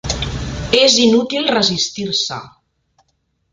És 0.77 0.95
inútil 1.03 1.45
resistir-se. 1.53 2.41